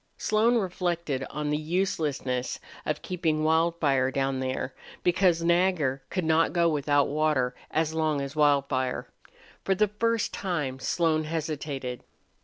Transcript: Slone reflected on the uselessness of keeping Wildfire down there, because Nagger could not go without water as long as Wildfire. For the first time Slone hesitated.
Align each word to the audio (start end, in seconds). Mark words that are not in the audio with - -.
Slone 0.17 0.55
reflected 0.57 1.27
on 1.29 1.51
the 1.51 1.59
uselessness 1.59 2.59
of 2.87 3.03
keeping 3.03 3.43
Wildfire 3.43 4.09
down 4.09 4.39
there, 4.39 4.73
because 5.03 5.43
Nagger 5.43 6.01
could 6.09 6.25
not 6.25 6.53
go 6.53 6.67
without 6.67 7.07
water 7.07 7.53
as 7.69 7.93
long 7.93 8.19
as 8.19 8.35
Wildfire. 8.35 9.05
For 9.63 9.75
the 9.75 9.89
first 9.89 10.33
time 10.33 10.79
Slone 10.79 11.25
hesitated. 11.25 12.01